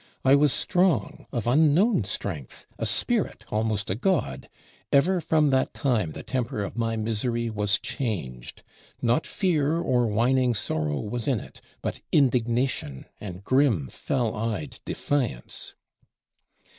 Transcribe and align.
I 0.25 0.33
was 0.33 0.51
strong, 0.51 1.27
of 1.31 1.45
unknown 1.45 2.05
strength; 2.05 2.65
a 2.79 2.87
spirit; 2.87 3.45
almost 3.51 3.91
a 3.91 3.93
god: 3.93 4.49
ever 4.91 5.21
from 5.21 5.51
that 5.51 5.75
time 5.75 6.13
the 6.13 6.23
temper 6.23 6.63
of 6.63 6.75
my 6.75 6.97
misery 6.97 7.51
was 7.51 7.77
changed; 7.77 8.63
not 8.99 9.27
fear 9.27 9.77
or 9.77 10.07
whining 10.07 10.55
sorrow 10.55 10.99
was 11.01 11.27
in 11.27 11.39
it, 11.39 11.61
but 11.83 11.99
indignation 12.11 13.05
and 13.19 13.43
grim, 13.43 13.89
fell 13.89 14.35
eyed 14.35 14.79
defiance." 14.85 15.75